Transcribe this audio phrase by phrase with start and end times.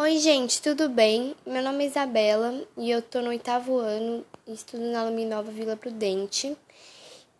[0.00, 1.34] Oi, gente, tudo bem?
[1.44, 5.76] Meu nome é Isabela e eu tô no oitavo ano e estudo na Luminova Vila
[5.76, 6.56] Prudente.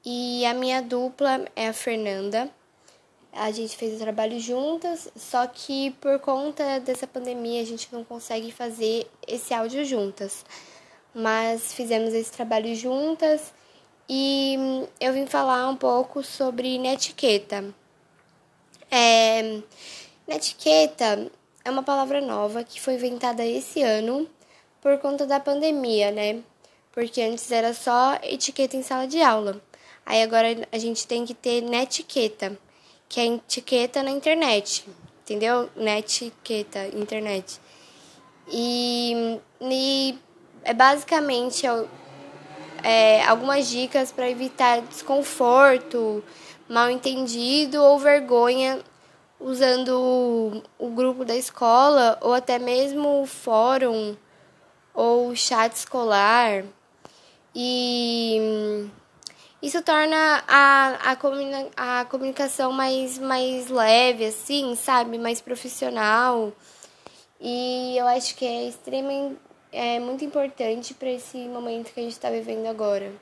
[0.05, 2.51] E a minha dupla é a Fernanda.
[3.33, 8.03] A gente fez o trabalho juntas, só que por conta dessa pandemia a gente não
[8.03, 10.45] consegue fazer esse áudio juntas.
[11.15, 13.55] Mas fizemos esse trabalho juntas
[14.09, 14.59] e
[15.01, 17.73] eu vim falar um pouco sobre netiqueta.
[18.91, 19.61] É,
[20.27, 21.31] netiqueta
[21.69, 24.27] é uma palavra nova que foi inventada esse ano
[24.81, 26.41] por conta da pandemia, né?
[26.93, 29.61] Porque antes era só etiqueta em sala de aula.
[30.07, 32.59] Aí agora a gente tem que ter netiqueta,
[33.07, 34.89] que é etiqueta na internet,
[35.23, 35.69] entendeu?
[35.77, 37.61] Netiqueta, internet.
[38.51, 40.19] E, e
[40.65, 41.67] é basicamente
[42.83, 46.25] é, algumas dicas para evitar desconforto,
[46.67, 48.83] mal entendido ou vergonha
[49.41, 54.17] usando o grupo da escola ou até mesmo o fórum
[54.93, 56.65] ou chat escolar.
[57.55, 58.89] E
[59.63, 65.19] isso torna a, a, a comunicação mais, mais leve, assim, sabe?
[65.19, 66.53] Mais profissional.
[67.41, 69.39] E eu acho que é extremamente
[69.73, 73.13] é muito importante para esse momento que a gente está vivendo agora.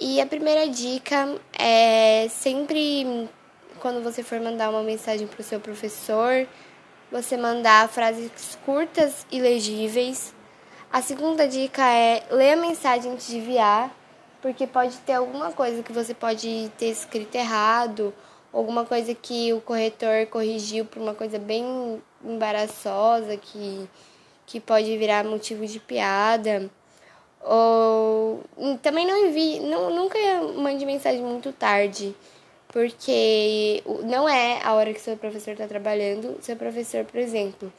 [0.00, 3.28] E a primeira dica é sempre
[3.84, 6.48] quando você for mandar uma mensagem para o seu professor,
[7.12, 8.30] você mandar frases
[8.64, 10.32] curtas e legíveis.
[10.90, 13.94] A segunda dica é ler a mensagem antes de enviar,
[14.40, 18.14] porque pode ter alguma coisa que você pode ter escrito errado,
[18.50, 23.86] alguma coisa que o corretor corrigiu por uma coisa bem embaraçosa que,
[24.46, 26.70] que pode virar motivo de piada.
[27.42, 28.42] Ou
[28.80, 30.18] também não envie, não, nunca
[30.56, 32.16] mande mensagem muito tarde
[32.74, 36.36] porque não é a hora que seu professor está trabalhando.
[36.40, 37.72] Seu professor, por exemplo,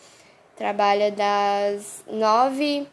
[0.55, 2.87] trabalha das nove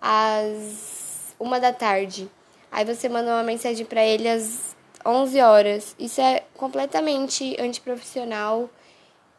[0.00, 2.28] às uma da tarde.
[2.72, 4.74] Aí você manda uma mensagem para ele às
[5.06, 5.94] 11 horas.
[5.96, 8.68] Isso é completamente antiprofissional.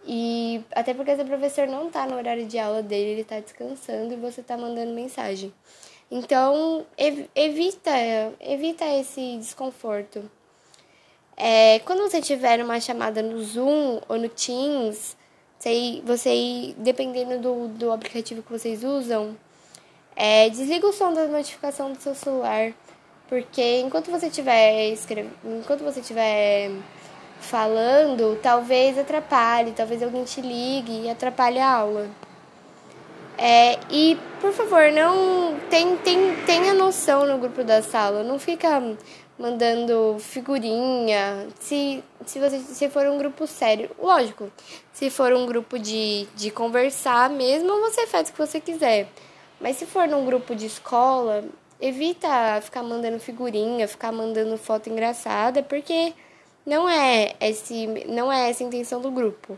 [0.07, 4.13] E até porque seu professor não está no horário de aula dele, ele está descansando
[4.13, 5.53] e você está mandando mensagem.
[6.09, 6.85] Então,
[7.35, 7.91] evita,
[8.39, 10.38] evita esse desconforto.
[11.41, 15.15] É, quando você tiver uma chamada no Zoom ou no Teams,
[15.57, 19.37] você, você dependendo do, do aplicativo que vocês usam,
[20.17, 22.73] é, desliga o som da notificação do seu celular,
[23.29, 26.71] porque enquanto você escrevendo, enquanto você estiver
[27.39, 32.09] falando, talvez atrapalhe, talvez alguém te ligue e atrapalhe a aula.
[33.37, 38.21] É, e, por favor, não tem, tem, tenha noção no grupo da sala.
[38.21, 38.81] Não fica
[39.39, 41.47] mandando figurinha.
[41.59, 44.51] Se, se, você, se for um grupo sério, lógico.
[44.91, 49.07] Se for um grupo de, de conversar mesmo, você faz o que você quiser.
[49.61, 51.45] Mas se for num grupo de escola,
[51.79, 56.13] evita ficar mandando figurinha, ficar mandando foto engraçada, porque
[56.65, 59.57] não é esse, não é essa a intenção do grupo.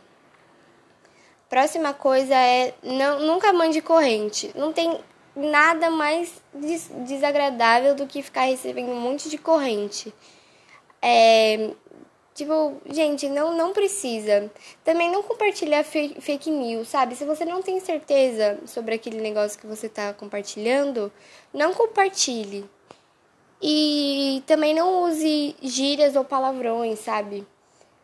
[1.50, 4.52] Próxima coisa é não, nunca mande corrente.
[4.56, 4.97] Não tem
[5.36, 10.14] nada mais des desagradável do que ficar recebendo um monte de corrente.
[11.02, 11.72] É,
[12.34, 14.52] tipo, gente, não, não precisa.
[14.84, 17.16] Também não compartilhar fake news, sabe?
[17.16, 21.12] Se você não tem certeza sobre aquele negócio que você está compartilhando,
[21.53, 22.66] não compartilhe.
[23.62, 27.46] E também não use gírias ou palavrões, sabe?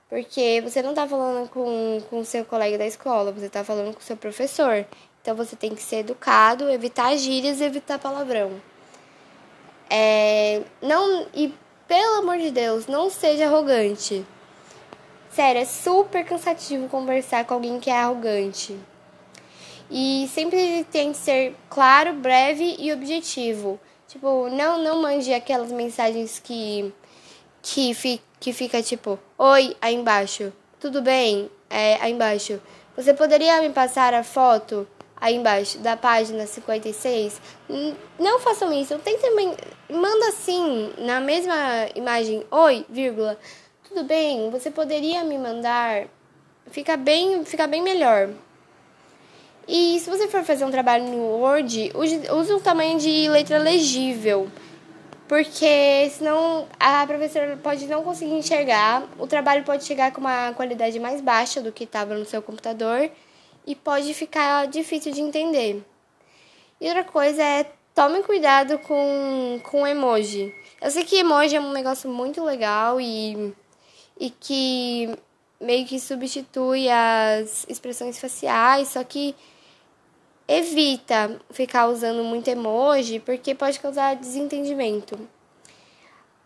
[0.10, 4.00] Porque você não tá falando com o seu colega da escola, você tá falando com
[4.00, 4.86] o seu professor.
[5.28, 8.62] Então você tem que ser educado, evitar gírias e evitar palavrão.
[9.90, 11.54] É, não e
[11.86, 14.26] pelo amor de Deus, não seja arrogante.
[15.30, 18.80] Sério, é super cansativo conversar com alguém que é arrogante.
[19.92, 23.78] E sempre tente ser claro, breve e objetivo.
[24.08, 26.94] Tipo, não não mande aquelas mensagens que
[27.62, 31.52] que, fi, que fica tipo, oi, aí embaixo, tudo bem?
[31.70, 32.62] É, aí embaixo,
[32.96, 34.88] você poderia me passar a foto
[35.20, 37.42] aí embaixo da página 56?
[38.20, 39.56] Não façam isso, tem também,
[39.90, 41.56] manda assim, na mesma
[41.96, 43.38] imagem, oi, vírgula,
[43.88, 46.08] tudo bem, você poderia me mandar,
[46.72, 48.30] fica bem, fica bem melhor.
[49.68, 54.50] E se você for fazer um trabalho no Word, use, um tamanho de letra legível
[55.28, 60.98] porque senão a professora pode não conseguir enxergar, o trabalho pode chegar com uma qualidade
[61.00, 63.10] mais baixa do que estava no seu computador
[63.68, 65.86] e pode ficar difícil de entender.
[66.80, 70.56] E outra coisa é tome cuidado com, com emoji.
[70.82, 73.54] Eu sei que emoji é um negócio muito legal e,
[74.18, 75.10] e que
[75.60, 79.36] meio que substitui as expressões faciais, só que
[80.48, 85.20] evita ficar usando muito emoji, porque pode causar desentendimento.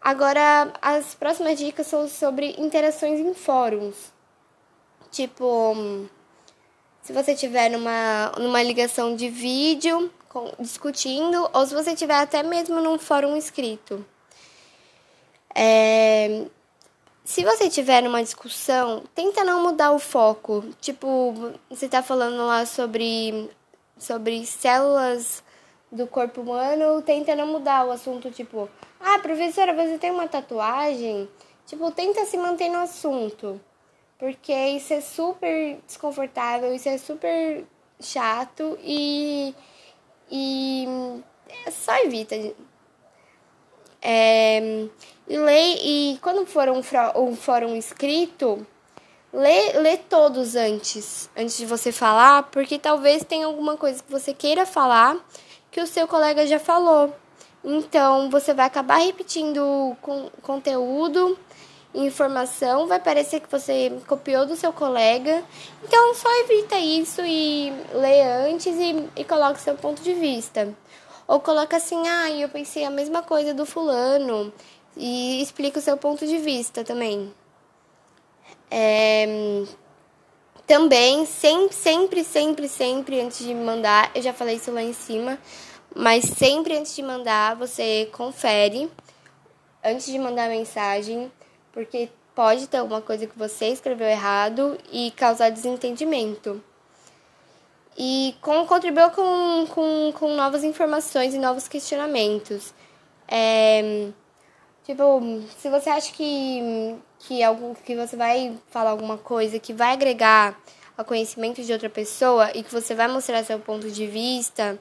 [0.02, 4.12] Agora, as próximas dicas são sobre interações em fóruns.
[5.12, 6.08] Tipo,
[7.02, 12.44] se você tiver numa, numa ligação de vídeo com, discutindo, ou se você tiver até
[12.44, 14.06] mesmo num fórum escrito.
[15.54, 16.46] É,
[17.24, 20.64] se você tiver numa discussão, tenta não mudar o foco.
[20.80, 23.50] Tipo, você tá falando lá sobre,
[23.98, 25.44] sobre células
[25.92, 28.70] do corpo humano, tenta não mudar o assunto, tipo,
[29.00, 31.30] ah, professora, você tem uma tatuagem?
[31.66, 33.60] Tipo, tenta se manter no assunto.
[34.22, 37.66] Porque isso é super desconfortável, isso é super
[38.00, 39.56] chato e.
[40.30, 40.86] E.
[41.72, 42.36] Só evita.
[44.00, 44.60] É,
[45.28, 46.82] e, lê, e quando for um,
[47.16, 48.64] um fórum escrito,
[49.34, 54.36] lê, lê todos antes, antes de você falar, porque talvez tenha alguma coisa que você
[54.36, 55.18] queira falar
[55.72, 57.12] que o seu colega já falou.
[57.64, 61.36] Então, você vai acabar repetindo com, conteúdo,
[61.94, 65.44] informação, vai parecer que você copiou do seu colega.
[65.84, 70.74] Então, só evita isso e lê antes e, e coloque seu ponto de vista.
[71.28, 74.52] Ou coloca assim, ah, eu pensei a mesma coisa do fulano.
[74.96, 77.34] E explica o seu ponto de vista também.
[78.70, 79.64] É,
[80.66, 85.38] também, sempre, sempre, sempre, sempre, antes de mandar, eu já falei isso lá em cima,
[85.94, 88.90] mas sempre antes de mandar, você confere
[89.84, 91.30] antes de mandar a mensagem,
[91.72, 96.64] porque pode ter alguma coisa que você escreveu errado e causar desentendimento.
[97.98, 102.74] E com, contribuiu com, com, com novas informações e novos questionamentos.
[103.28, 104.08] É,
[104.84, 105.22] tipo,
[105.60, 110.58] se você acha que, que, algo, que você vai falar alguma coisa que vai agregar
[110.98, 114.80] ao conhecimento de outra pessoa e que você vai mostrar seu ponto de vista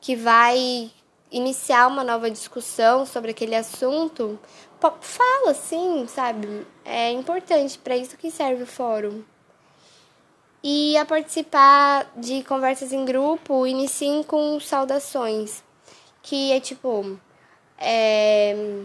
[0.00, 0.90] que vai
[1.30, 4.38] iniciar uma nova discussão sobre aquele assunto,
[5.00, 6.66] fala sim, sabe?
[6.84, 9.22] É importante, para isso que serve o fórum.
[10.62, 15.62] E a participar de conversas em grupo, iniciem com saudações,
[16.22, 17.18] que é tipo.
[17.78, 18.82] É...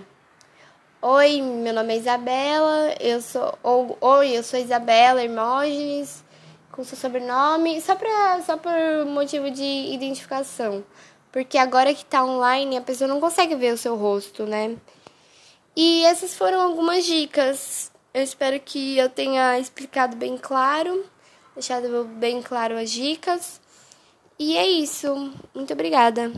[1.01, 3.57] Oi, meu nome é Isabela, eu sou.
[3.63, 6.23] Ou, Oi, eu sou Isabela Hermógenes,
[6.71, 8.71] com seu sobrenome, só, pra, só por
[9.07, 10.83] motivo de identificação.
[11.31, 14.75] Porque agora que tá online, a pessoa não consegue ver o seu rosto, né?
[15.75, 17.91] E essas foram algumas dicas.
[18.13, 21.05] Eu espero que eu tenha explicado bem claro,
[21.55, 23.61] deixado bem claro as dicas.
[24.37, 25.31] E é isso.
[25.55, 26.31] Muito obrigada.